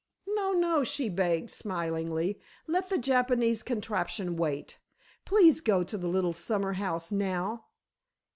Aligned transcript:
"No, 0.25 0.51
no," 0.51 0.83
she 0.83 1.09
begged, 1.09 1.51
smilingly, 1.51 2.39
"let 2.65 2.89
the 2.89 2.97
Japanese 2.97 3.61
contraption 3.61 4.35
wait; 4.35 4.79
please 5.25 5.61
go 5.61 5.83
to 5.83 5.95
the 5.95 6.07
little 6.09 6.33
summer 6.33 6.73
house 6.73 7.11
now. 7.11 7.65